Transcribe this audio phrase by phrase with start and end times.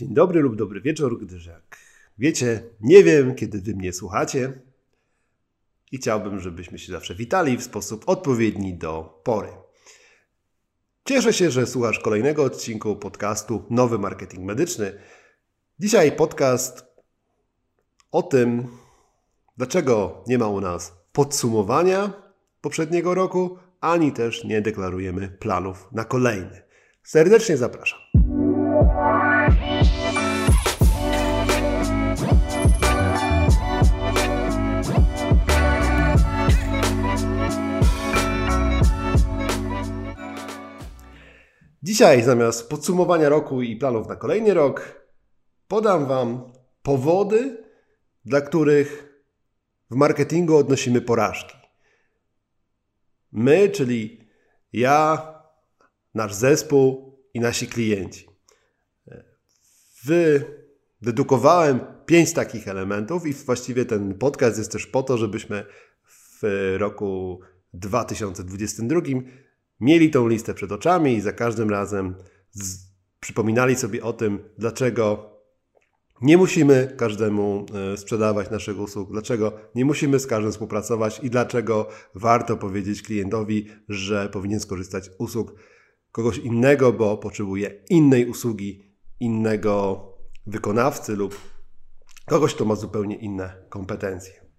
[0.00, 1.76] Dzień dobry lub dobry wieczór, gdyż jak
[2.18, 4.52] wiecie, nie wiem, kiedy wy mnie słuchacie
[5.92, 9.48] i chciałbym, żebyśmy się zawsze witali w sposób odpowiedni do pory.
[11.04, 14.92] Cieszę się, że słuchasz kolejnego odcinku podcastu Nowy Marketing Medyczny.
[15.80, 16.84] Dzisiaj podcast
[18.12, 18.68] o tym,
[19.56, 22.12] dlaczego nie ma u nas podsumowania
[22.60, 26.62] poprzedniego roku, ani też nie deklarujemy planów na kolejny.
[27.02, 28.09] Serdecznie zapraszam.
[41.82, 45.04] Dzisiaj zamiast podsumowania roku i planów na kolejny rok,
[45.68, 47.64] podam Wam powody,
[48.24, 49.14] dla których
[49.90, 51.56] w marketingu odnosimy porażki.
[53.32, 54.28] My, czyli
[54.72, 55.34] ja,
[56.14, 58.28] nasz zespół i nasi klienci.
[60.04, 65.64] Wydedukowałem pięć takich elementów i właściwie ten podcast jest też po to, żebyśmy
[66.40, 67.40] w roku
[67.74, 69.00] 2022
[69.80, 72.14] mieli tą listę przed oczami i za każdym razem
[72.50, 72.78] z,
[73.20, 75.30] przypominali sobie o tym, dlaczego
[76.22, 81.88] nie musimy każdemu e, sprzedawać naszych usług, dlaczego nie musimy z każdym współpracować i dlaczego
[82.14, 85.54] warto powiedzieć klientowi, że powinien skorzystać z usług
[86.12, 88.82] kogoś innego, bo potrzebuje innej usługi,
[89.20, 90.04] innego
[90.46, 91.40] wykonawcy lub
[92.26, 94.49] kogoś, kto ma zupełnie inne kompetencje.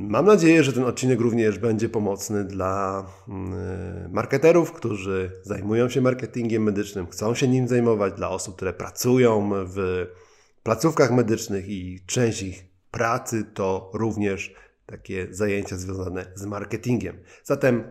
[0.00, 6.62] Mam nadzieję, że ten odcinek również będzie pomocny dla mm, marketerów, którzy zajmują się marketingiem
[6.62, 10.06] medycznym, chcą się nim zajmować, dla osób, które pracują w
[10.62, 14.54] placówkach medycznych i część ich pracy to również
[14.86, 17.18] takie zajęcia związane z marketingiem.
[17.44, 17.90] Zatem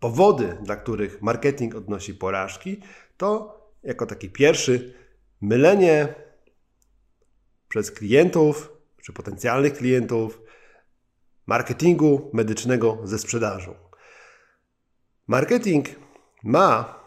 [0.00, 2.80] powody, dla których marketing odnosi porażki,
[3.16, 4.94] to jako taki pierwszy
[5.40, 6.14] mylenie
[7.68, 8.72] przez klientów
[9.02, 10.49] czy potencjalnych klientów
[11.50, 13.74] marketingu medycznego ze sprzedażą.
[15.26, 15.86] Marketing
[16.44, 17.00] ma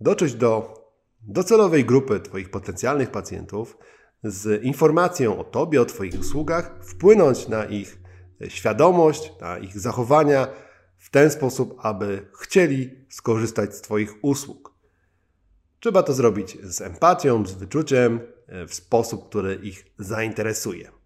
[0.00, 0.74] dotrzeć do
[1.20, 3.78] docelowej grupy Twoich potencjalnych pacjentów
[4.24, 7.98] z informacją o Tobie, o Twoich usługach, wpłynąć na ich
[8.48, 10.48] świadomość, na ich zachowania
[10.98, 14.74] w ten sposób, aby chcieli skorzystać z Twoich usług.
[15.80, 18.20] Trzeba to zrobić z empatią, z wyczuciem,
[18.68, 21.01] w sposób, który ich zainteresuje.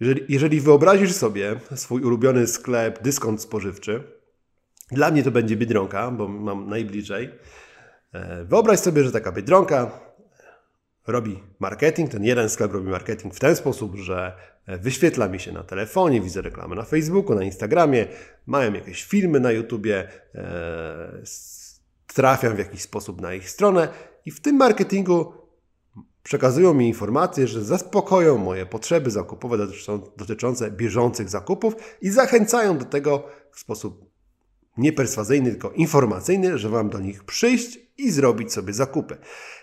[0.00, 4.02] Jeżeli, jeżeli wyobrazisz sobie swój ulubiony sklep, dyskont spożywczy,
[4.92, 7.30] dla mnie to będzie Biedronka, bo mam najbliżej.
[8.12, 10.00] E, wyobraź sobie, że taka Biedronka
[11.06, 14.32] robi marketing, ten jeden sklep robi marketing w ten sposób, że
[14.66, 18.06] wyświetla mi się na telefonie, widzę reklamy na Facebooku, na Instagramie,
[18.46, 21.22] mają jakieś filmy na YouTubie, e,
[22.06, 23.88] trafiam w jakiś sposób na ich stronę
[24.26, 25.39] i w tym marketingu
[26.22, 29.58] przekazują mi informacje, że zaspokoją moje potrzeby zakupowe
[30.16, 33.22] dotyczące bieżących zakupów i zachęcają do tego
[33.52, 34.10] w sposób
[34.76, 39.16] nie perswazyjny, tylko informacyjny, że mam do nich przyjść i zrobić sobie zakupy.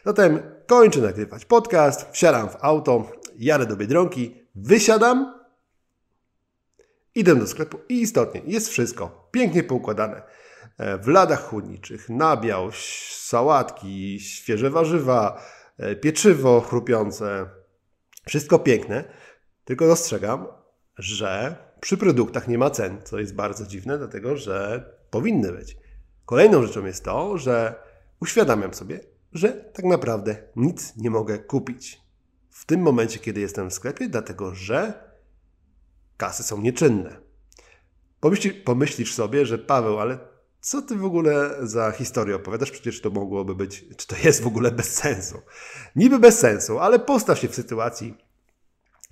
[0.05, 5.33] Zatem kończę nagrywać podcast, wsiadam w auto, jadę do Biedronki, wysiadam,
[7.15, 10.21] idę do sklepu i istotnie jest wszystko pięknie poukładane.
[10.77, 12.69] E, w ladach chłodniczych nabiał,
[13.11, 15.41] sałatki, świeże warzywa,
[16.01, 17.49] pieczywo chrupiące,
[18.27, 19.03] wszystko piękne,
[19.65, 20.47] tylko dostrzegam,
[20.97, 25.77] że przy produktach nie ma cen, co jest bardzo dziwne, dlatego że powinny być.
[26.25, 27.75] Kolejną rzeczą jest to, że
[28.21, 28.99] uświadamiam sobie,
[29.33, 32.01] że tak naprawdę nic nie mogę kupić
[32.49, 34.93] w tym momencie, kiedy jestem w sklepie, dlatego że
[36.17, 37.21] kasy są nieczynne.
[38.65, 40.17] pomyślisz sobie, że Paweł, ale
[40.67, 42.71] co ty w ogóle za historię opowiadasz?
[42.71, 45.41] Przecież to mogłoby być, czy to jest w ogóle bez sensu.
[45.95, 48.17] Niby bez sensu, ale postaw się w sytuacji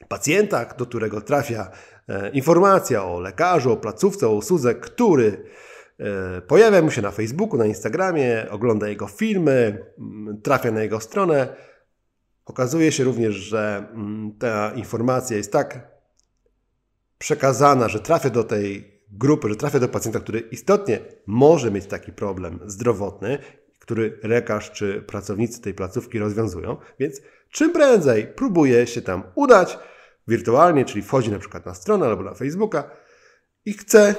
[0.07, 1.71] pacjenta, do którego trafia
[2.07, 5.43] e, informacja o lekarzu, o placówce, o usłudze, który
[5.99, 10.99] e, pojawia mu się na Facebooku, na Instagramie, ogląda jego filmy, m, trafia na jego
[10.99, 11.55] stronę.
[12.45, 15.87] Okazuje się również, że mm, ta informacja jest tak
[17.17, 22.11] przekazana, że trafia do tej grupy, że trafia do pacjenta, który istotnie może mieć taki
[22.11, 23.37] problem zdrowotny,
[23.79, 27.21] który lekarz czy pracownicy tej placówki rozwiązują, więc
[27.51, 29.79] czym prędzej próbuje się tam udać
[30.27, 32.91] wirtualnie, czyli wchodzi na przykład na stronę albo na Facebooka
[33.65, 34.15] i chce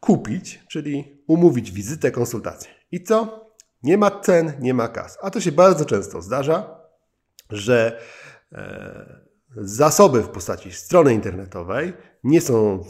[0.00, 2.70] kupić, czyli umówić wizytę, konsultację.
[2.92, 3.48] I co?
[3.82, 5.18] Nie ma cen, nie ma kas.
[5.22, 6.80] A to się bardzo często zdarza,
[7.50, 8.00] że
[8.52, 9.20] e,
[9.56, 11.92] zasoby w postaci strony internetowej
[12.24, 12.84] nie są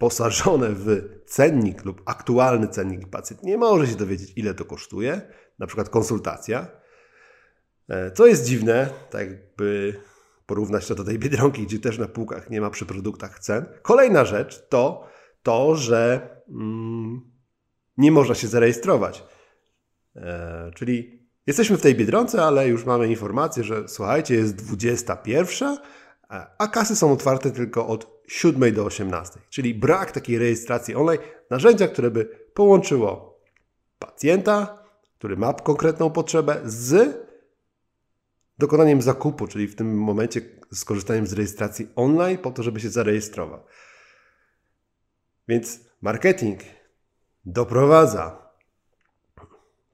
[0.00, 0.86] wyposażone w
[1.26, 5.20] cennik lub aktualny cennik pacjent nie może się dowiedzieć, ile to kosztuje,
[5.58, 6.66] na przykład konsultacja.
[7.88, 10.00] E, co jest dziwne, tak jakby
[10.46, 13.66] porównać to do tej biedronki, gdzie też na półkach nie ma przy produktach cen.
[13.82, 15.08] Kolejna rzecz to
[15.42, 17.20] to, że mm,
[17.96, 19.24] nie można się zarejestrować.
[20.16, 25.76] E, czyli jesteśmy w tej biedronce, ale już mamy informację, że słuchajcie, jest 21,
[26.58, 29.40] a kasy są otwarte tylko od 7 do 18.
[29.48, 32.24] Czyli brak takiej rejestracji online, narzędzia, które by
[32.54, 33.40] połączyło
[33.98, 34.84] pacjenta,
[35.18, 37.16] który ma konkretną potrzebę, z
[38.58, 40.40] dokonaniem zakupu, czyli w tym momencie
[40.72, 43.64] skorzystaniem z rejestracji online po to, żeby się zarejestrował.
[45.48, 46.60] Więc marketing
[47.44, 48.50] doprowadza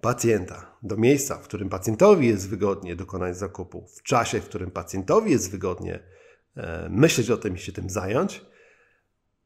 [0.00, 5.30] pacjenta do miejsca, w którym pacjentowi jest wygodnie dokonać zakupu, w czasie, w którym pacjentowi
[5.30, 6.16] jest wygodnie
[6.90, 8.44] myśleć o tym i się tym zająć,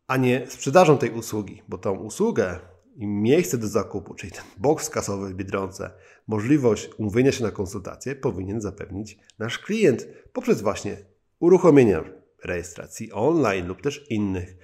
[0.06, 2.60] a nie sprzedażą tej usługi, bo tą usługę
[2.96, 5.90] i miejsce do zakupu, czyli ten boks kasowy w Biedronce,
[6.26, 10.96] możliwość umówienia się na konsultację powinien zapewnić nasz klient poprzez właśnie
[11.38, 12.02] uruchomienie
[12.44, 14.56] rejestracji online lub też innych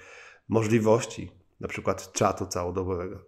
[0.47, 3.25] możliwości, na przykład czatu całodobowego.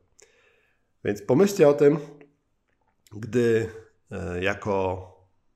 [1.06, 1.98] Więc pomyślcie o tym,
[3.12, 3.70] gdy
[4.12, 5.06] e, jako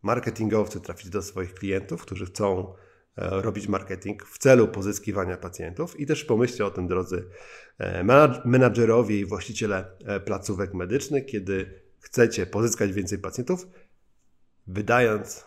[0.01, 2.82] marketingowcy traficie do swoich klientów, którzy chcą e,
[3.17, 7.29] robić marketing w celu pozyskiwania pacjentów i też pomyślcie o tym, drodzy
[7.77, 8.03] e,
[8.45, 9.85] menadżerowie i właściciele
[10.25, 13.67] placówek medycznych, kiedy chcecie pozyskać więcej pacjentów,
[14.67, 15.45] wydając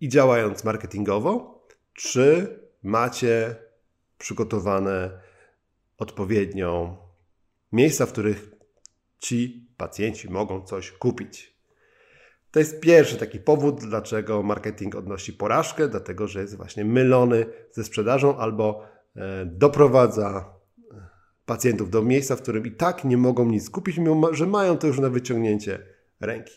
[0.00, 3.56] i działając marketingowo, czy macie
[4.18, 5.20] przygotowane
[5.98, 6.98] odpowiednio
[7.72, 8.50] miejsca, w których
[9.18, 11.51] ci pacjenci mogą coś kupić.
[12.52, 17.84] To jest pierwszy taki powód, dlaczego marketing odnosi porażkę, dlatego że jest właśnie mylony ze
[17.84, 18.82] sprzedażą albo
[19.16, 20.54] e, doprowadza
[20.92, 21.08] e,
[21.46, 24.86] pacjentów do miejsca, w którym i tak nie mogą nic kupić, mimo że mają to
[24.86, 25.86] już na wyciągnięcie
[26.20, 26.54] ręki.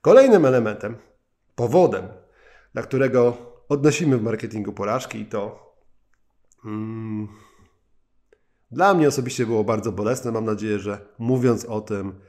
[0.00, 0.96] Kolejnym elementem,
[1.54, 2.08] powodem,
[2.72, 3.36] dla którego
[3.68, 5.74] odnosimy w marketingu porażki, i to
[6.64, 7.28] mm,
[8.70, 10.32] dla mnie osobiście było bardzo bolesne.
[10.32, 12.20] Mam nadzieję, że mówiąc o tym,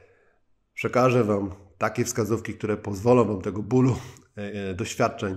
[0.74, 3.96] przekażę Wam takie wskazówki, które pozwolą Wam tego bólu
[4.38, 5.36] e, e, doświadczeń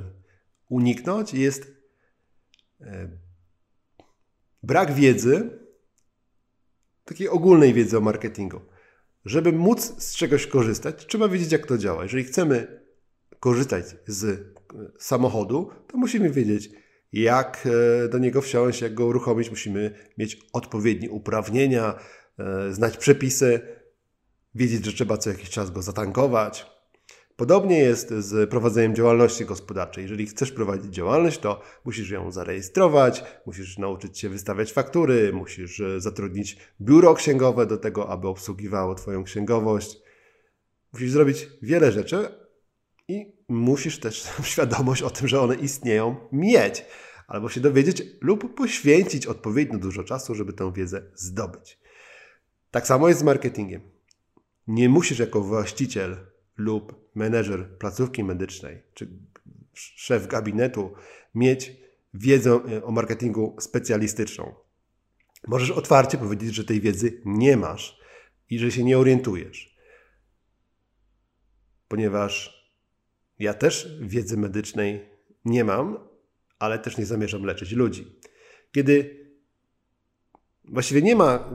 [0.69, 1.34] uniknąć.
[1.34, 1.72] Jest
[2.81, 3.10] e,
[4.63, 5.60] brak wiedzy,
[7.06, 8.62] takiej ogólnej wiedzy o marketingu.
[9.25, 12.04] Żeby móc z czegoś korzystać, trzeba wiedzieć, jak to działa.
[12.04, 12.84] Jeżeli chcemy
[13.39, 14.48] korzystać z
[15.00, 16.69] samochodu, to musimy wiedzieć,
[17.13, 17.68] jak
[18.10, 19.50] do niego wsiąść, jak go uruchomić.
[19.50, 22.00] Musimy mieć odpowiednie uprawnienia,
[22.69, 23.60] znać przepisy,
[24.55, 26.65] wiedzieć, że trzeba co jakiś czas go zatankować.
[27.35, 30.01] Podobnie jest z prowadzeniem działalności gospodarczej.
[30.01, 36.01] Jeżeli chcesz prowadzić działalność, to musisz ją zarejestrować, musisz nauczyć się wystawiać faktury, musisz e,
[36.01, 39.97] zatrudnić biuro księgowe do tego, aby obsługiwało Twoją księgowość.
[40.94, 42.27] Musisz zrobić wiele rzeczy,
[43.07, 46.85] i musisz też świadomość o tym, że one istnieją, mieć,
[47.27, 51.79] albo się dowiedzieć lub poświęcić odpowiednio dużo czasu, żeby tę wiedzę zdobyć.
[52.71, 53.93] Tak samo jest z marketingiem.
[54.68, 56.18] Nie musisz jako właściciel
[56.57, 59.07] lub menedżer placówki medycznej czy
[59.74, 60.94] szef gabinetu
[61.36, 61.71] mieć
[62.13, 64.56] wiedzę e, o marketingu specjalistyczną.
[65.48, 68.00] Możesz otwarcie powiedzieć, że tej wiedzy nie masz
[68.50, 69.77] i że się nie orientujesz.
[71.88, 72.63] Ponieważ
[73.39, 75.10] ja też wiedzy medycznej
[75.46, 75.98] nie mam,
[76.60, 78.20] ale też nie zamierzam leczyć ludzi.
[78.72, 79.24] Kiedy
[80.65, 81.50] właściwie nie ma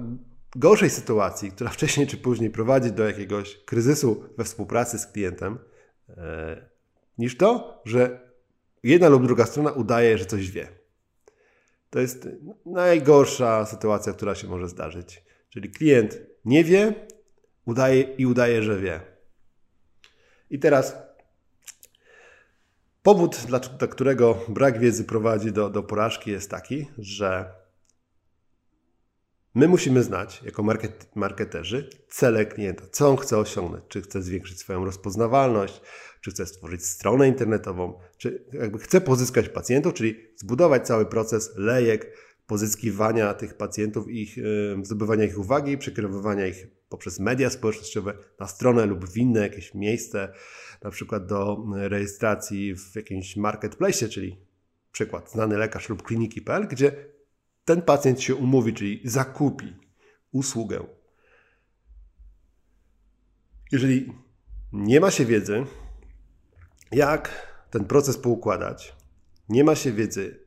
[0.58, 5.58] gorszej sytuacji, która wcześniej czy później prowadzi do jakiegoś kryzysu we współpracy z klientem,
[6.08, 6.68] e,
[7.18, 8.30] niż to, że
[8.82, 10.68] jedna lub druga strona udaje, że coś wie.
[11.90, 12.28] To jest
[12.66, 15.24] najgorsza sytuacja, która się może zdarzyć.
[15.48, 16.94] Czyli klient nie wie,
[17.64, 19.00] udaje i udaje, że wie.
[20.50, 20.96] I teraz
[23.02, 27.52] Powód, dla, którego brak wiedzy prowadzi do, do porażki, jest taki, że
[29.54, 33.84] my musimy znać, jako market, marketerzy, cele klienta, co on chce osiągnąć.
[33.88, 35.80] Czy chce zwiększyć swoją rozpoznawalność,
[36.20, 42.12] czy chce stworzyć stronę internetową, czy jakby chce pozyskać pacjentów, czyli zbudować cały proces lejek,
[42.46, 44.36] pozyskiwania tych pacjentów, ich,
[44.82, 50.32] zdobywania ich uwagi przekierowywania ich poprzez media społecznościowe na stronę lub w inne jakieś miejsce,
[50.82, 54.38] na przykład do rejestracji w jakimś marketplace, czyli
[54.92, 56.92] przykład znany lekarz lub kliniki.pl, gdzie
[57.68, 59.76] ten pacjent się umówi, czyli zakupi
[60.32, 60.86] usługę.
[63.72, 64.12] Jeżeli
[64.72, 65.64] nie ma się wiedzy,
[66.92, 68.96] jak ten proces poukładać,
[69.48, 70.44] nie ma się wiedzy,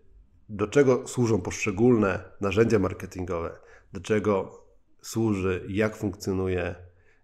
[0.49, 3.59] do czego służą poszczególne narzędzia marketingowe,
[3.93, 4.65] do czego
[5.01, 6.75] służy, jak funkcjonuje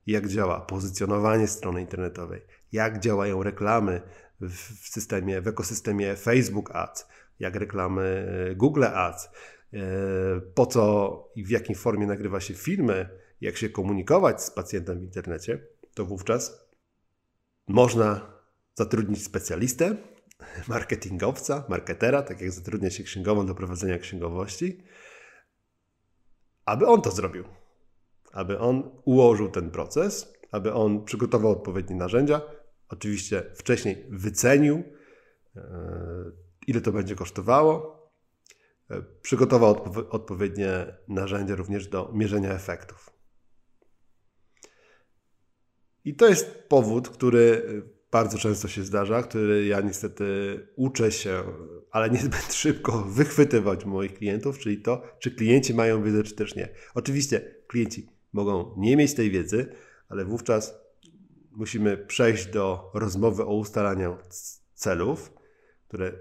[0.08, 4.02] jak działa pozycjonowanie strony internetowej, jak działają reklamy
[4.42, 7.08] w systemie, w ekosystemie Facebook Ads,
[7.40, 8.04] jak reklamy
[8.52, 9.30] e, Google Ads,
[10.54, 13.10] po co i w jakiej formie nagrywa się filmy,
[13.42, 16.68] jak się komunikować z pacjentem w internecie, to wówczas
[17.68, 18.34] można
[18.76, 19.96] zatrudnić specjalistę,
[20.68, 24.84] marketingowca, marketera, tak jak zatrudnia się księgową do prowadzenia księgowości,
[26.66, 27.44] aby on to zrobił,
[28.32, 32.42] aby on ułożył ten proces, aby on przygotował odpowiednie narzędzia,
[32.90, 34.84] oczywiście wcześniej wycenił,
[35.56, 35.62] e,
[36.68, 37.97] ile to będzie kosztowało,
[39.22, 43.10] przygotował odpowiednie narzędzia również do mierzenia efektów.
[46.06, 47.64] I to jest powód, który
[48.12, 51.44] bardzo często się zdarza, który ja niestety uczę się,
[51.92, 56.70] ale niezbyt szybko wychwytywać moich klientów, czyli to, czy klienci mają wiedzę, czy też nie.
[56.96, 59.76] Oczywiście klienci mogą nie mieć tej wiedzy,
[60.10, 60.74] ale wówczas
[61.52, 64.18] musimy przejść do rozmowy o ustalaniu
[64.74, 65.34] celów,
[65.88, 66.14] które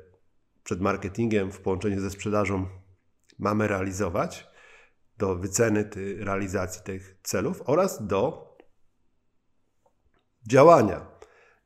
[0.66, 2.66] przed marketingiem w połączeniu ze sprzedażą
[3.38, 4.46] mamy realizować,
[5.18, 8.50] do wyceny realizacji tych celów oraz do
[10.48, 11.06] działania.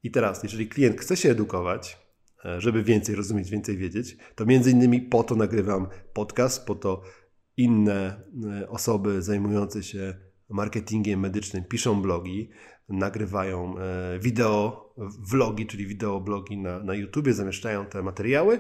[0.02, 1.99] I teraz, jeżeli klient chce się edukować,
[2.45, 7.02] e, żeby więcej rozumieć, więcej wiedzieć, to między innymi po to nagrywam podcast, po to
[7.57, 8.23] inne
[8.61, 10.14] e, osoby zajmujące się
[10.49, 12.50] marketingiem medycznym piszą blogi,
[12.88, 18.59] nagrywają e, wideo, vlogi, czyli wideoblogi na, na YouTubie, zamieszczają te materiały,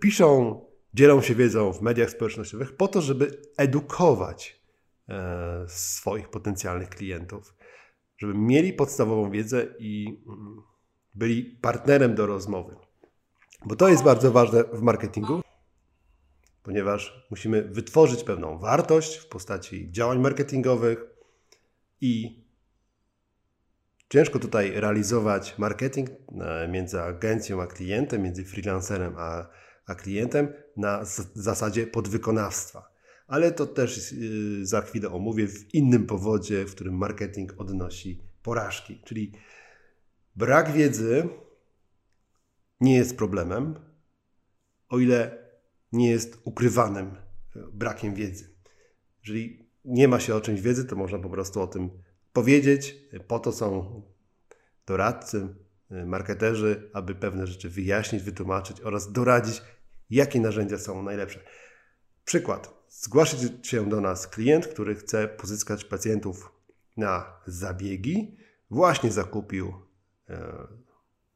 [0.00, 0.60] piszą,
[0.94, 4.60] dzielą się wiedzą w mediach społecznościowych po to, żeby edukować
[5.66, 7.56] swoich potencjalnych klientów
[8.18, 10.62] żeby mieli podstawową wiedzę i mm,
[11.14, 12.76] byli partnerem do rozmowy.
[13.64, 15.40] Bo to jest bardzo ważne w marketingu,
[16.62, 21.04] ponieważ musimy wytworzyć pewną wartość w postaci działań marketingowych
[22.00, 22.44] i
[24.08, 29.48] ciężko tutaj realizować marketing e, między agencją a klientem, między freelancerem a,
[29.86, 32.96] a klientem na zasadzie podwykonawstwa
[33.26, 39.02] ale to też y, za chwilę omówię w innym powodzie, w którym marketing odnosi porażki.
[39.04, 39.32] Czyli
[40.36, 41.28] brak wiedzy
[42.80, 43.74] nie jest problemem,
[44.88, 45.46] o ile
[45.92, 47.16] nie jest ukrywanym
[47.56, 48.54] y, brakiem wiedzy.
[49.20, 51.90] Jeżeli nie ma się o czymś wiedzy, to można po prostu o tym
[52.36, 52.96] powiedzieć.
[53.28, 54.02] Po to są
[54.86, 55.48] doradcy,
[55.92, 59.62] y, marketerzy, aby pewne rzeczy wyjaśnić, wytłumaczyć oraz doradzić,
[60.10, 61.40] jakie narzędzia są najlepsze.
[62.24, 62.74] Przykład.
[62.88, 66.52] Zgłasza się do nas klient, który chce pozyskać pacjentów
[66.96, 68.36] na zabiegi.
[68.70, 69.74] Właśnie zakupił
[70.28, 70.66] e,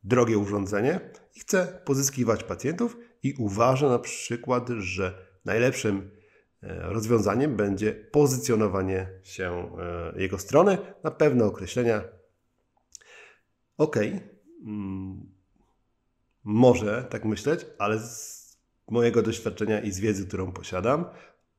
[0.05, 1.01] drogie urządzenie
[1.35, 6.11] i chce pozyskiwać pacjentów i uważa na przykład, że najlepszym
[6.63, 9.77] rozwiązaniem będzie pozycjonowanie się
[10.15, 12.03] e, jego strony na pewne określenia.
[13.79, 13.97] Ok,
[14.67, 15.31] mm,
[16.45, 18.41] może tak myśleć, ale z
[18.91, 21.05] mojego doświadczenia i z wiedzy, którą posiadam,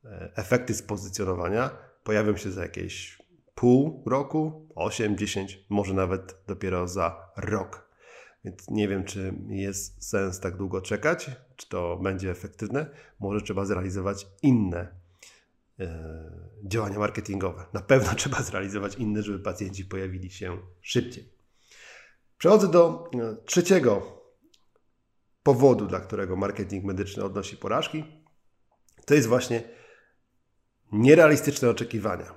[0.04, 1.70] E, efekty z pozycjonowania
[2.04, 3.22] pojawią się za jakieś
[3.54, 7.90] pół roku, 8, 10, może nawet dopiero za rok.
[8.44, 11.30] Więc nie wiem, czy jest sens tak długo czekać,
[11.62, 12.86] czy to będzie efektywne.
[13.20, 14.88] Może trzeba zrealizować inne
[15.80, 17.66] e, działania marketingowe.
[17.72, 21.32] Na pewno trzeba zrealizować inne, żeby pacjenci pojawili się szybciej.
[22.38, 24.22] Przechodzę do e, trzeciego
[25.42, 28.04] powodu, dla którego marketing medyczny odnosi porażki.
[29.06, 29.62] To jest właśnie
[30.92, 32.34] Nierealistyczne oczekiwania.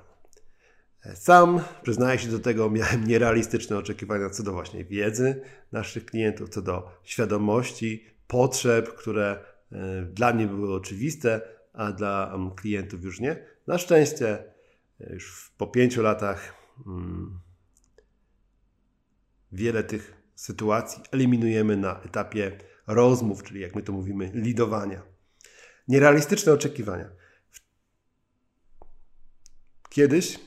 [1.15, 5.41] Sam, przyznaję się do tego, miałem nierealistyczne oczekiwania co do właśnie wiedzy
[5.71, 11.41] naszych klientów, co do świadomości, potrzeb, które e, dla mnie były oczywiste,
[11.73, 13.45] a dla klientów już nie.
[13.67, 14.43] Na szczęście
[15.01, 16.53] e, już po pięciu latach
[16.87, 17.39] mm,
[19.51, 25.01] wiele tych sytuacji eliminujemy na etapie rozmów, czyli jak my to mówimy, lidowania.
[25.87, 27.09] Nierealistyczne oczekiwania.
[29.89, 30.39] Kiedyś,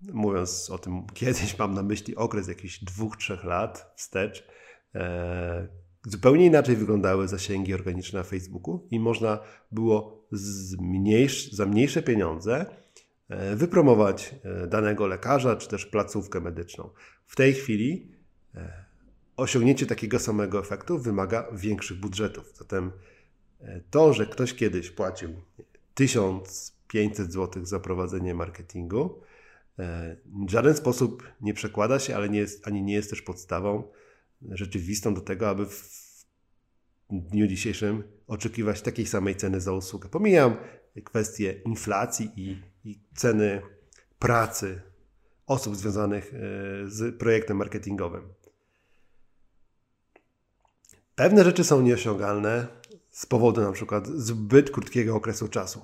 [0.00, 4.48] mówiąc o tym kiedyś, mam na myśli okres jakichś dwóch, trzech lat wstecz,
[4.94, 5.68] e,
[6.10, 9.38] zupełnie inaczej wyglądały zasięgi organiczne na Facebooku i można
[9.72, 10.28] było
[11.52, 12.66] za mniejsze pieniądze
[13.28, 16.90] e, wypromować e, danego lekarza czy też placówkę medyczną.
[17.26, 18.12] W tej chwili
[18.54, 18.84] e,
[19.36, 22.52] osiągnięcie takiego samego efektu wymaga większych budżetów.
[22.54, 22.92] Zatem
[23.90, 25.30] to, że ktoś kiedyś płacił
[25.94, 29.20] 1000 500 zł za prowadzenie marketingu.
[30.46, 33.82] W żaden sposób nie przekłada się, ale nie jest, ani nie jest też podstawą
[34.42, 36.08] rzeczywistą do tego, aby w
[37.10, 40.08] dniu dzisiejszym oczekiwać takiej samej ceny za usługę.
[40.08, 40.56] Pomijam
[41.04, 43.62] kwestię inflacji i, i ceny
[44.18, 44.82] pracy
[45.46, 46.38] osób związanych e,
[46.86, 48.22] z projektem marketingowym.
[51.14, 52.66] Pewne rzeczy są nieosiągalne
[53.10, 55.80] z powodu na przykład zbyt krótkiego okresu czasu.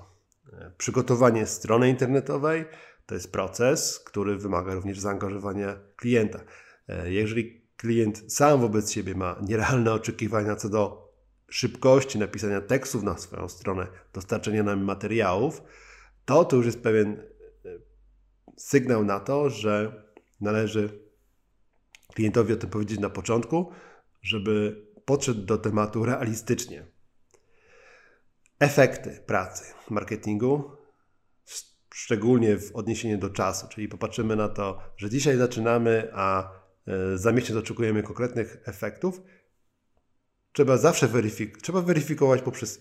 [0.53, 2.65] E, przygotowanie strony internetowej
[3.07, 6.41] to jest proces, który wymaga również zaangażowania klienta.
[6.89, 11.13] E, jeżeli klient sam wobec siebie ma nierealne oczekiwania co do
[11.49, 15.63] szybkości napisania tekstów na swoją stronę, dostarczenia nam materiałów,
[16.25, 17.25] to to już jest pewien e,
[18.57, 20.03] sygnał na to, że
[20.41, 21.01] należy
[22.15, 23.73] klientowi o tym powiedzieć na początku,
[24.23, 26.87] żeby podszedł do tematu realistycznie.
[28.59, 30.71] Efekty pracy marketingu,
[31.95, 36.64] szczególnie w odniesieniu do czasu, czyli popatrzymy na to, że dzisiaj zaczynamy, a
[37.15, 39.21] za miesiąc oczekujemy konkretnych efektów,
[40.53, 42.81] trzeba zawsze weryfik trzeba weryfikować poprzez y,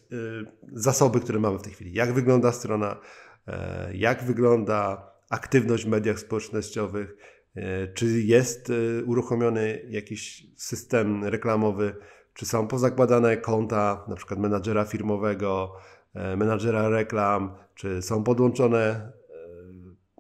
[0.72, 1.94] zasoby, które mamy w tej chwili.
[1.94, 3.00] Jak wygląda strona,
[3.48, 3.52] y,
[3.98, 7.16] jak wygląda aktywność w mediach społecznościowych,
[7.94, 8.72] czy jest
[9.06, 11.96] uruchomiony jakiś system reklamowy,
[12.34, 15.76] czy są pozakładane konta, na przykład menadżera firmowego,
[16.14, 19.12] menadżera reklam, czy są podłączone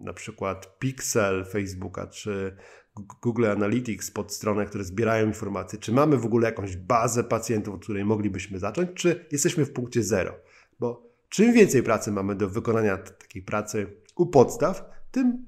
[0.01, 2.55] na przykład Pixel Facebooka, czy
[2.95, 7.83] Google Analytics pod stronę, które zbierają informacje, czy mamy w ogóle jakąś bazę pacjentów, od
[7.83, 10.35] której moglibyśmy zacząć, czy jesteśmy w punkcie zero.
[10.79, 15.45] Bo czym więcej pracy mamy do wykonania takiej pracy u podstaw, tym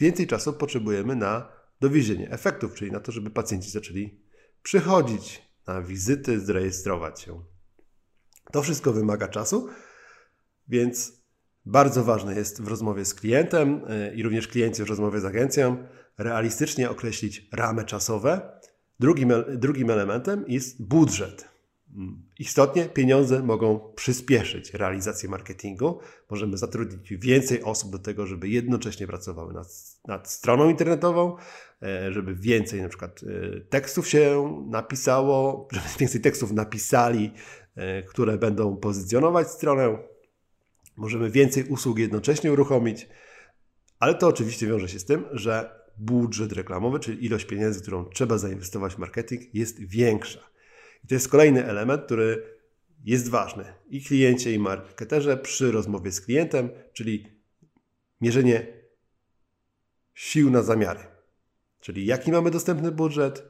[0.00, 1.48] więcej czasu potrzebujemy na
[1.80, 4.20] dowiezienie efektów, czyli na to, żeby pacjenci zaczęli
[4.62, 7.42] przychodzić na wizyty, zrejestrować się.
[8.52, 9.68] To wszystko wymaga czasu,
[10.68, 11.12] więc
[11.66, 15.86] bardzo ważne jest w rozmowie z klientem y, i również klienci w rozmowie z agencją
[16.18, 18.60] realistycznie określić ramy czasowe.
[19.00, 21.56] Drugim, drugim elementem jest budżet.
[22.38, 25.98] Istotnie pieniądze mogą przyspieszyć realizację marketingu.
[26.30, 29.66] Możemy zatrudnić więcej osób do tego, żeby jednocześnie pracowały nad,
[30.08, 31.36] nad stroną internetową,
[31.82, 37.32] e, żeby więcej na przykład e, tekstów się napisało, żeby więcej tekstów napisali,
[37.76, 39.98] e, które będą pozycjonować stronę.
[40.96, 43.08] Możemy więcej usług jednocześnie uruchomić,
[43.98, 48.38] ale to oczywiście wiąże się z tym, że budżet reklamowy, czyli ilość pieniędzy, którą trzeba
[48.38, 50.40] zainwestować w marketing, jest większa.
[51.04, 52.56] I to jest kolejny element, który
[53.04, 57.26] jest ważny i kliencie, i marketerze przy rozmowie z klientem, czyli
[58.20, 58.66] mierzenie
[60.14, 61.00] sił na zamiary.
[61.80, 63.42] Czyli jaki mamy dostępny budżet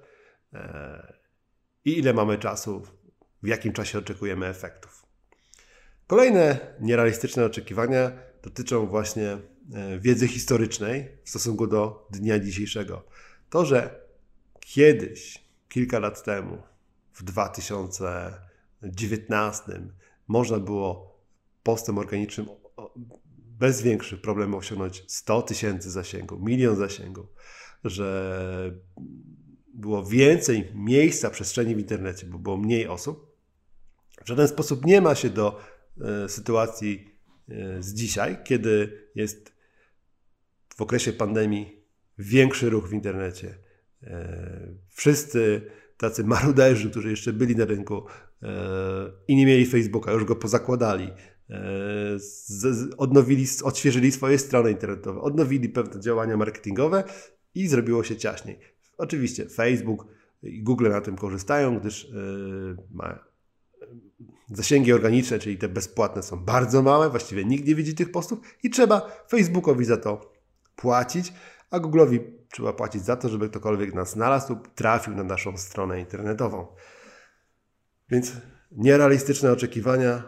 [0.53, 1.13] e,
[1.85, 2.83] i ile mamy czasu,
[3.43, 5.07] w jakim czasie oczekujemy efektów.
[6.07, 9.39] Kolejne nierealistyczne oczekiwania dotyczą właśnie
[10.01, 13.05] wiedzy historycznej w stosunku do dnia dzisiejszego.
[13.51, 14.01] To, że
[14.61, 16.63] kiedyś, kilka lat temu,
[17.13, 19.81] w 2019,
[20.29, 21.17] można było
[21.63, 22.47] postem organicznym
[23.37, 27.27] bez większych problemów osiągnąć 100 tysięcy zasięgów, milion zasięgów,
[27.85, 28.73] że
[29.75, 33.37] było więcej miejsca, przestrzeni w internecie, bo było mniej osób.
[34.25, 35.61] W żaden sposób nie ma się do
[36.01, 37.17] e, sytuacji
[37.49, 39.56] E, z dzisiaj, kiedy jest
[40.77, 41.83] w okresie pandemii
[42.19, 43.59] większy ruch w internecie.
[44.03, 48.03] E, wszyscy tacy maruderzy, którzy jeszcze byli na rynku
[48.43, 48.49] e,
[49.29, 51.11] i nie mieli Facebooka, już go pozakładali,
[52.97, 57.05] odnowili, odświeżyli swoje strony internetowe, odnowili pewne działania marketingowe
[57.55, 58.59] i zrobiło się ciaśniej.
[58.99, 60.07] Oczywiście Facebook
[60.43, 62.13] i Google na tym korzystają, gdyż
[62.91, 63.19] ma
[64.51, 68.71] Zasięgi organiczne, czyli te bezpłatne, są bardzo małe, właściwie nikt nie widzi tych postów i
[68.71, 70.36] trzeba Facebookowi za to
[70.77, 71.33] płacić,
[71.71, 72.21] a Google'owi
[72.53, 76.67] trzeba płacić za to, żeby ktokolwiek nas znalazł lub trafił na naszą stronę internetową.
[78.09, 78.33] Więc
[78.73, 80.23] nierealistyczne oczekiwania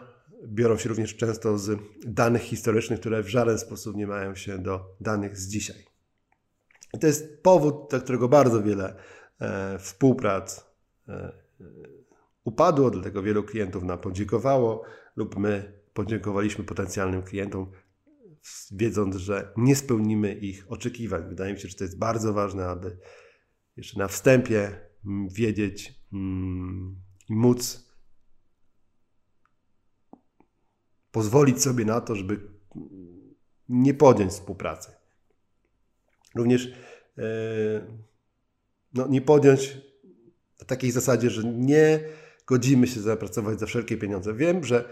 [0.47, 4.95] biorą się również często z danych historycznych, które w żaden sposób nie mają się do
[5.01, 5.85] danych z dzisiaj.
[6.93, 8.95] I to jest powód, dla którego bardzo wiele
[9.41, 10.65] e, współprac
[11.07, 11.31] e,
[12.43, 14.83] upadło, dlatego wielu klientów nam podziękowało
[15.15, 17.71] lub my podziękowaliśmy potencjalnym klientom,
[18.71, 21.29] wiedząc, że nie spełnimy ich oczekiwań.
[21.29, 22.97] Wydaje mi się, że to jest bardzo ważne, aby
[23.77, 27.89] jeszcze na wstępie mm, wiedzieć mm, i móc
[31.11, 32.39] pozwolić sobie na to, żeby
[33.69, 34.91] nie podjąć współpracy.
[36.35, 36.65] Również
[37.17, 37.23] yy,
[38.93, 39.77] no, nie podjąć
[40.57, 41.99] w takiej zasadzie, że nie
[42.45, 44.33] godzimy się zapracować za wszelkie pieniądze.
[44.33, 44.89] Wiem, że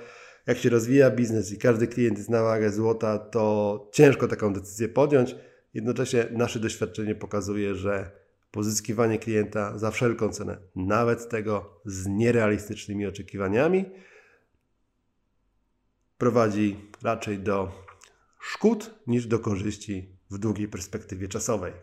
[0.47, 5.36] jak się rozwija biznes i każdy klient zna wagę złota, to ciężko taką decyzję podjąć.
[5.73, 8.12] Jednocześnie nasze doświadczenie pokazuje, że
[8.51, 13.86] pozyskiwanie klienta za wszelką cenę, nawet tego z nierealistycznymi oczekiwaniami,
[16.17, 17.71] prowadzi raczej do
[18.39, 21.73] szkód niż do korzyści w długiej perspektywie czasowej.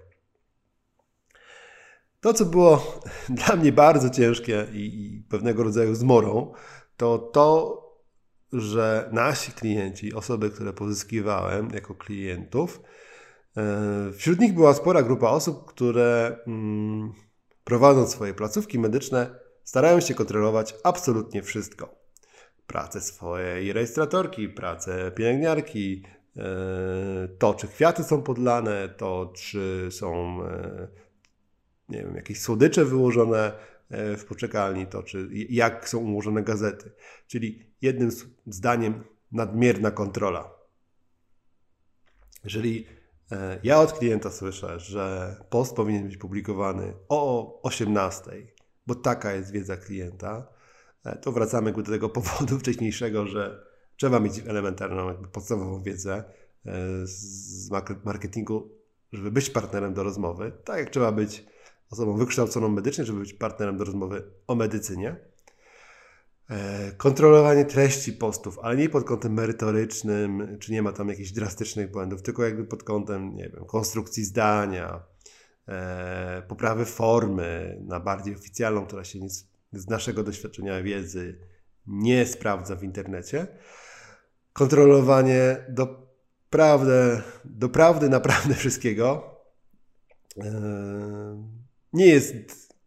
[2.21, 3.01] To, co było
[3.47, 6.53] dla mnie bardzo ciężkie i, i pewnego rodzaju zmorą,
[6.97, 7.84] to to,
[8.61, 12.81] że nasi klienci, osoby, które pozyskiwałem jako klientów,
[13.57, 17.13] e, wśród nich była spora grupa osób, które mm,
[17.65, 21.95] prowadząc swoje placówki medyczne, starają się kontrolować absolutnie wszystko.
[22.67, 26.03] Pracę swojej rejestratorki, pracę pielęgniarki,
[26.37, 26.43] e,
[27.39, 30.89] to czy kwiaty są podlane, to czy są e,
[31.89, 33.53] nie wiem, jakieś słodycze wyłożone
[33.91, 36.93] w poczekalni, to czy jak są ułożone gazety.
[37.27, 38.11] Czyli jednym
[38.47, 40.51] zdaniem nadmierna kontrola.
[42.45, 42.87] Jeżeli
[43.33, 48.31] e, ja od klienta słyszę, że post powinien być publikowany o 18,
[48.87, 50.47] bo taka jest wiedza klienta,
[51.05, 53.65] e, to wracamy do tego powodu wcześniejszego, że
[53.97, 56.25] trzeba mieć elementarną, podstawową wiedzę
[57.05, 57.71] z
[58.05, 58.71] marketingu,
[59.13, 61.47] żeby być partnerem do rozmowy, tak jak trzeba być
[61.91, 65.17] osobą wykształconą medycznie, żeby być partnerem do rozmowy o medycynie.
[66.51, 71.91] E, kontrolowanie treści postów, ale nie pod kątem merytorycznym, czy nie ma tam jakichś drastycznych
[71.91, 75.03] błędów, tylko jakby pod kątem, nie wiem, konstrukcji zdania,
[75.69, 79.19] e, poprawy formy na bardziej oficjalną, która się
[79.73, 81.39] z naszego doświadczenia wiedzy
[81.87, 83.47] nie sprawdza w internecie.
[84.53, 86.09] Kontrolowanie do
[86.51, 89.35] prawdy, do prawdy naprawdę wszystkiego.
[91.95, 92.35] Nie jest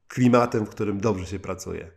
[0.07, 1.91] klimatem, w którym dobrze się pracuje.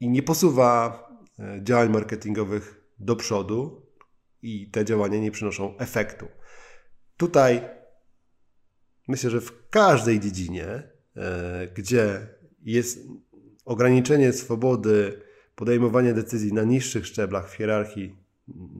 [0.00, 1.02] I nie posuwa
[1.38, 3.86] e, działań marketingowych do przodu
[4.42, 6.26] i te działania nie przynoszą efektu.
[7.16, 7.68] Tutaj
[9.08, 10.66] myślę, że w każdej dziedzinie,
[11.16, 12.28] e, gdzie
[12.62, 12.98] jest
[13.64, 15.22] ograniczenie swobody
[15.54, 18.16] podejmowania decyzji na niższych szczeblach w hierarchii,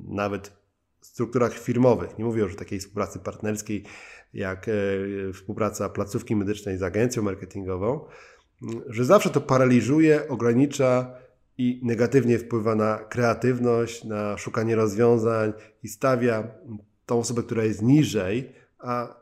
[0.08, 0.57] nawet
[1.08, 3.84] strukturach firmowych, nie mówię już o takiej współpracy partnerskiej,
[4.34, 4.72] jak e,
[5.32, 8.04] współpraca placówki medycznej z agencją marketingową,
[8.86, 11.14] że zawsze to paraliżuje, ogranicza
[11.58, 16.48] i negatywnie wpływa na kreatywność, na szukanie rozwiązań i stawia
[17.06, 19.18] tą osobę, która jest niżej, a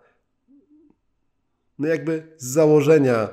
[1.79, 3.29] no jakby z założenia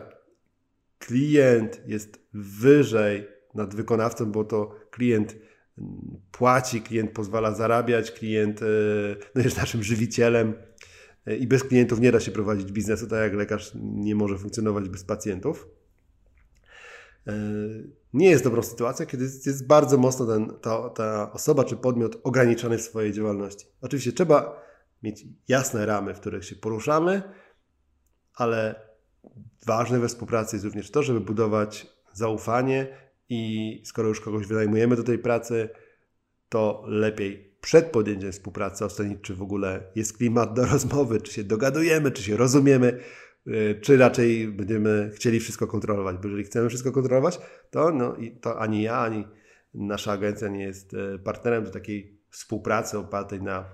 [1.00, 5.36] klient jest wyżej nad wykonawcą, bo to klient
[6.32, 8.66] płaci, klient pozwala zarabiać, klient e,
[9.36, 10.54] no jest naszym żywicielem
[11.40, 15.04] i bez klientów nie da się prowadzić biznesu, tak jak lekarz nie może funkcjonować bez
[15.04, 15.68] pacjentów.
[17.28, 17.34] E,
[18.14, 22.78] nie jest dobrą sytuacją, kiedy jest bardzo mocno ten, ta, ta osoba czy podmiot ograniczony
[22.78, 23.66] w swojej działalności.
[23.82, 24.62] Oczywiście trzeba
[25.04, 27.22] mieć jasne ramy, w których się poruszamy,
[28.36, 28.76] ale
[29.66, 32.88] ważne we współpracy jest również to, żeby budować zaufanie
[33.30, 35.70] i skoro już kogoś wynajmujemy do tej pracy,
[36.50, 41.44] to lepiej przed podjęciem współpracy ocenić, czy w ogóle jest klimat do rozmowy, czy się
[41.44, 43.00] dogadujemy, czy się rozumiemy,
[43.48, 46.18] y, czy raczej będziemy chcieli wszystko kontrolować.
[46.18, 47.40] Bo jeżeli chcemy wszystko kontrolować,
[47.72, 49.28] to, no, to ani ja, ani
[49.74, 53.66] nasza agencja nie jest y, partnerem do takiej współpracy opartej na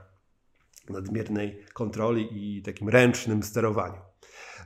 [0.89, 4.08] nadmiernej kontroli i takim ręcznym sterowaniu.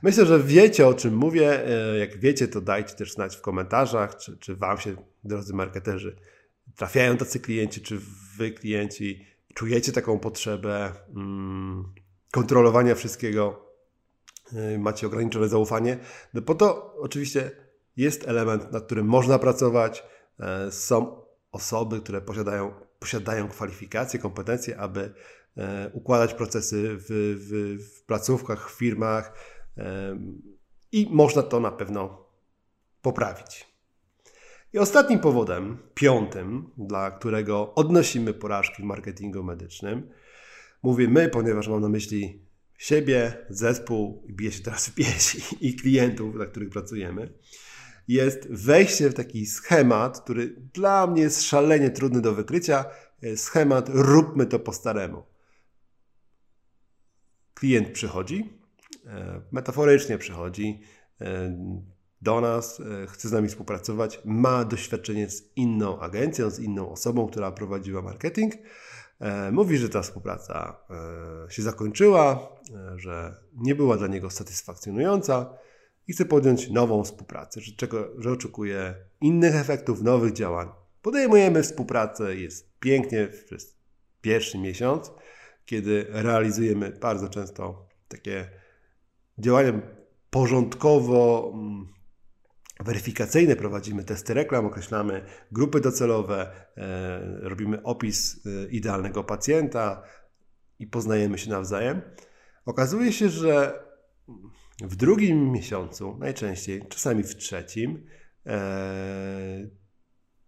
[0.02, 1.68] Myślę, że wiecie o czym mówię.
[1.94, 6.16] Y, jak wiecie, to dajcie też znać w komentarzach, czy, czy Wam się, drodzy marketerzy,
[6.76, 7.98] trafiają tacy klienci, czy
[8.36, 11.84] wy klienci czujecie taką potrzebę mm,
[12.32, 13.72] kontrolowania wszystkiego,
[14.74, 15.98] y, macie ograniczone zaufanie,
[16.34, 17.50] no po to oczywiście
[17.96, 20.04] jest element, nad którym można pracować.
[20.40, 25.14] E, są osoby, które posiadają, posiadają kwalifikacje, kompetencje, aby
[25.56, 29.63] e, układać procesy w, w, w placówkach, w firmach e,
[30.92, 32.26] i można to na pewno
[33.02, 33.74] poprawić.
[34.72, 40.10] I ostatnim powodem, piątym, dla którego odnosimy porażki w marketingu medycznym,
[40.82, 42.44] mówię my, ponieważ mam na myśli
[42.78, 47.32] siebie, zespół, bije się teraz w piesi i klientów, dla których pracujemy,
[48.08, 52.84] jest wejście w taki schemat, który dla mnie jest szalenie trudny do wykrycia.
[53.36, 55.22] Schemat róbmy to po staremu.
[57.54, 58.63] Klient przychodzi, e,
[59.52, 60.80] metaforycznie przychodzi,
[61.20, 61.56] e,
[62.24, 67.26] do nas, e, chce z nami współpracować, ma doświadczenie z inną agencją, z inną osobą,
[67.26, 68.54] która prowadziła marketing.
[69.20, 70.76] E, mówi, że ta współpraca
[71.46, 72.48] e, się zakończyła,
[72.96, 75.58] że nie była dla niego satysfakcjonująca
[76.08, 80.68] i chce podjąć nową współpracę, że, czego, że oczekuje innych efektów, nowych działań.
[81.02, 83.76] Podejmujemy współpracę, jest pięknie przez
[84.20, 85.12] pierwszy miesiąc,
[85.64, 88.63] kiedy realizujemy bardzo często takie
[89.38, 89.72] działania
[90.30, 91.94] porządkowo mm,
[92.80, 100.02] weryfikacyjne, prowadzimy testy reklam, określamy grupy docelowe, e, robimy opis e, idealnego pacjenta
[100.78, 102.02] i poznajemy się nawzajem.
[102.66, 103.84] Okazuje się, że
[104.80, 108.06] w drugim miesiącu, najczęściej, czasami w trzecim,
[108.46, 109.68] e,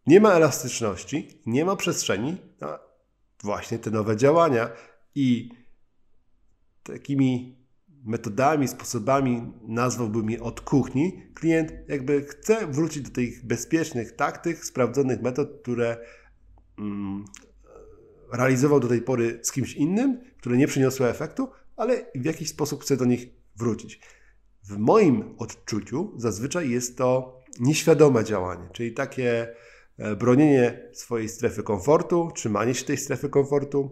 [0.07, 2.79] nie ma elastyczności, nie ma przestrzeni na
[3.43, 4.71] właśnie te nowe działania
[5.15, 5.51] i
[6.83, 7.59] takimi
[8.07, 15.23] metodami, sposobami, nazwałbym je od kuchni, klient jakby chce wrócić do tych bezpiecznych taktyk, sprawdzonych
[15.23, 15.97] metod, które
[16.79, 17.25] mm,
[18.33, 22.83] realizował do tej pory z kimś innym, które nie przyniosły efektu, ale w jakiś sposób
[22.83, 24.01] chce do nich wrócić.
[24.65, 29.55] W moim odczuciu zazwyczaj jest to nieświadome działanie, czyli takie
[29.99, 33.91] e, bronienie swojej strefy komfortu, trzymanie się tej strefy komfortu,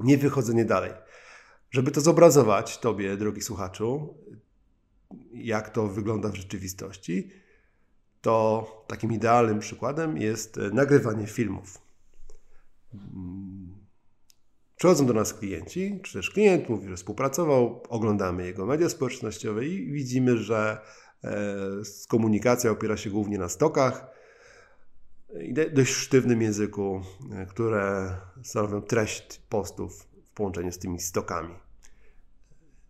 [0.00, 0.92] nie wychodzenie dalej.
[1.70, 4.14] Żeby to zobrazować Tobie, drogi słuchaczu,
[5.32, 7.30] jak to wygląda w rzeczywistości,
[8.20, 11.78] to takim idealnym przykładem jest e, nagrywanie filmów.
[14.76, 19.92] Przychodzą do nas klienci, czy też klient mówi, że współpracował, oglądamy jego media społecznościowe i
[19.92, 20.78] widzimy, że
[21.24, 21.30] e,
[22.08, 24.06] komunikacja opiera się głównie na stokach
[25.40, 27.02] i dość sztywnym języku,
[27.32, 31.54] e, które stanowią treść postów w połączeniu z tymi stokami.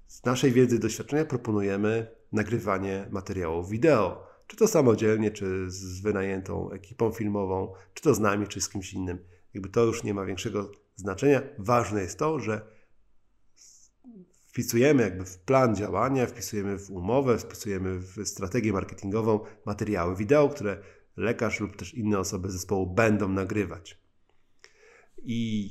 [0.07, 6.71] Z naszej wiedzy i doświadczenia proponujemy nagrywanie materiałów wideo, czy to samodzielnie, czy z wynajętą
[6.71, 9.19] ekipą filmową, czy to z nami, czy z kimś innym.
[9.55, 11.43] Jakby to już nie ma większego znaczenia.
[11.59, 12.67] Ważne jest to, że
[14.47, 20.83] wpisujemy jakby w plan działania, wpisujemy w umowę, wpisujemy w strategię marketingową materiały wideo, które
[21.17, 23.99] lekarz lub też inne osoby zespołu będą nagrywać.
[25.23, 25.71] I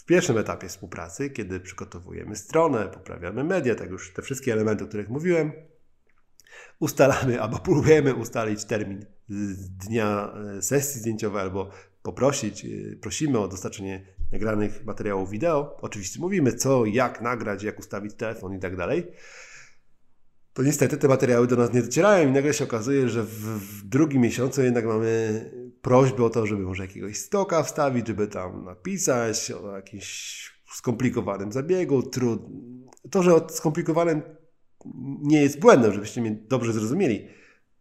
[0.00, 4.86] w pierwszym etapie współpracy, kiedy przygotowujemy stronę, poprawiamy media, tak już te wszystkie elementy, o
[4.86, 5.52] których mówiłem,
[6.78, 9.06] ustalamy albo próbujemy ustalić termin
[9.86, 11.70] dnia e, sesji zdjęciowej albo
[12.02, 12.68] poprosić, e,
[13.00, 15.76] prosimy o dostarczenie nagranych materiałów wideo.
[15.80, 19.06] Oczywiście mówimy co, jak nagrać, jak ustawić telefon i tak dalej.
[20.52, 23.88] To niestety te materiały do nas nie docierają i nagle się okazuje, że w, w
[23.88, 25.50] drugim miesiącu jednak mamy
[25.82, 32.02] prośbę o to, żeby może jakiegoś stoka wstawić, żeby tam napisać o jakimś skomplikowanym zabiegu.
[32.02, 32.42] Trud...
[33.10, 34.22] To, że o skomplikowanym
[35.22, 37.28] nie jest błędem, żebyście mnie dobrze zrozumieli.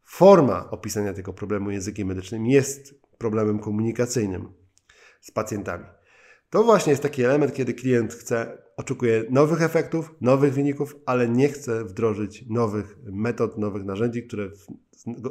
[0.05, 4.53] Forma opisania tego problemu językiem medycznym jest problemem komunikacyjnym
[5.21, 5.85] z pacjentami.
[6.49, 11.49] To właśnie jest taki element, kiedy klient chce, oczekuje nowych efektów, nowych wyników, ale nie
[11.49, 14.49] chce wdrożyć nowych metod, nowych narzędzi, które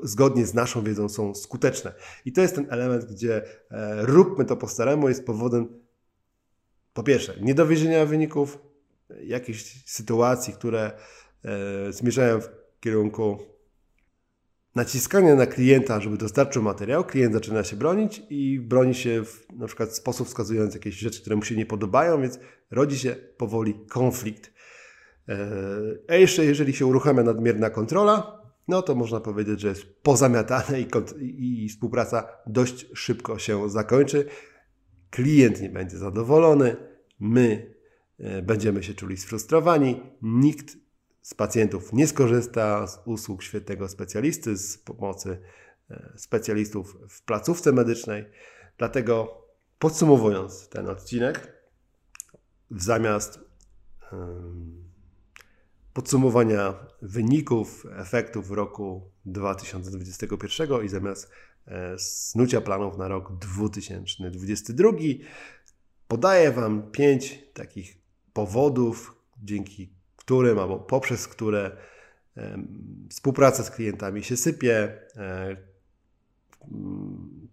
[0.03, 1.95] zgodnie z naszą wiedzą są skuteczne.
[2.25, 5.69] I to jest ten element, gdzie e, róbmy to po staremu, jest powodem
[6.93, 8.59] po pierwsze niedowiezienia wyników,
[9.23, 10.93] jakichś sytuacji, które
[11.45, 12.49] e, zmierzają w
[12.81, 13.39] kierunku
[14.75, 19.67] naciskania na klienta, żeby dostarczył materiał, klient zaczyna się bronić i broni się w na
[19.67, 22.39] przykład sposób wskazując jakieś rzeczy, które mu się nie podobają, więc
[22.71, 24.53] rodzi się powoli konflikt.
[25.29, 25.39] E,
[26.09, 28.38] a jeszcze jeżeli się uruchamia nadmierna kontrola,
[28.69, 30.87] no to można powiedzieć, że jest pozamiatane i,
[31.65, 34.27] i współpraca dość szybko się zakończy.
[35.11, 36.77] Klient nie będzie zadowolony,
[37.21, 37.75] my
[38.19, 40.77] e, będziemy się czuli sfrustrowani, nikt
[41.23, 45.39] z pacjentów nie skorzysta z usług świetnego specjalisty, z pomocy
[45.91, 48.25] e, specjalistów w placówce medycznej.
[48.79, 49.45] Dlatego
[49.79, 51.53] podsumowując ten odcinek,
[52.71, 53.41] zamiast
[55.99, 61.31] podsumowania wyników, efektów roku 2021 i zamiast
[61.67, 64.91] e, snucia planów na rok 2022,
[66.09, 67.99] podaję Wam pięć takich
[68.33, 71.77] powodów, dzięki którym albo poprzez które
[73.11, 75.57] współpraca z klientami się sypie, e,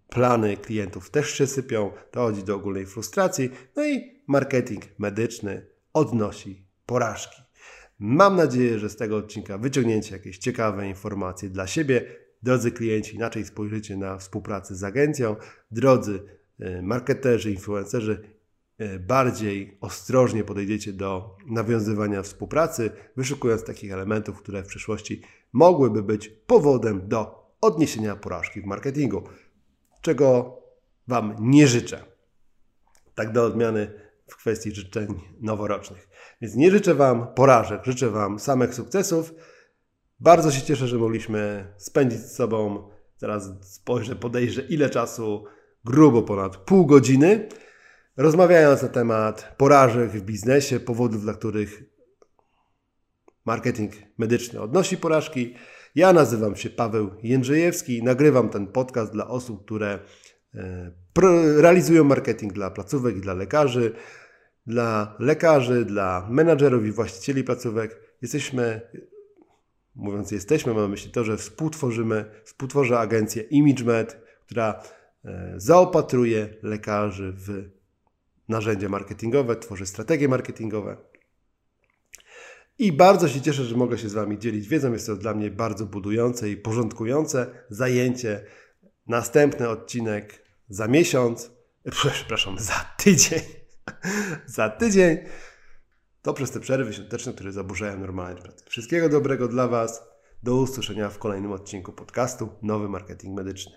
[0.08, 7.45] plany klientów też się sypią, dochodzi do ogólnej frustracji, no i marketing medyczny odnosi porażki.
[7.98, 12.04] Mam nadzieję, że z tego odcinka wyciągnięcie jakieś ciekawe informacje dla siebie.
[12.42, 15.36] Drodzy klienci, inaczej spojrzycie na współpracę z agencją.
[15.70, 16.22] Drodzy
[16.58, 18.36] e, marketerzy, influencerzy,
[18.78, 26.28] E, bardziej ostrożnie podejdziecie do nawiązywania współpracy, wyszukując takich elementów, które w przyszłości mogłyby być
[26.28, 29.22] powodem do odniesienia porażki w marketingu,
[30.00, 30.56] czego
[31.08, 32.04] Wam nie życzę.
[33.14, 33.90] Tak do odmiany
[34.28, 36.08] w kwestii życzeń noworocznych.
[36.40, 39.34] Więc nie życzę Wam porażek, życzę Wam samych sukcesów.
[40.20, 45.44] Bardzo się cieszę, że mogliśmy spędzić z sobą, teraz spojrzę, podejrzę ile czasu,
[45.84, 47.48] grubo ponad pół godziny
[48.16, 51.82] rozmawiając na temat porażek w biznesie, powodów, dla których
[53.44, 55.54] marketing medyczny odnosi porażki.
[55.94, 59.98] Ja nazywam się Paweł Jędrzejewski, nagrywam ten podcast dla osób, które
[61.56, 63.92] realizują marketing dla placówek i dla lekarzy,
[64.66, 68.00] dla lekarzy, dla menadżerów i właścicieli placówek.
[68.22, 68.80] Jesteśmy
[69.96, 74.82] mówiąc jesteśmy, mam na myśli to, że współtworzymy, współtworzę agencję ImageMed, która
[75.24, 77.70] e, zaopatruje lekarzy w
[78.48, 80.96] narzędzia marketingowe, tworzy strategie marketingowe.
[82.78, 84.92] I bardzo się cieszę, że mogę się z Wami dzielić wiedzą.
[84.92, 88.44] Jest to dla mnie bardzo budujące i porządkujące zajęcie.
[89.06, 91.50] Następny odcinek za miesiąc,
[91.90, 93.40] przepraszam, za tydzień.
[94.46, 95.18] za tydzień
[96.22, 98.64] to przez te przerwy świąteczne, które zaburzają normalnie pracę.
[98.68, 100.16] Wszystkiego dobrego dla Was.
[100.42, 103.72] Do usłyszenia w kolejnym odcinku podcastu Nowy Marketing Medyczny.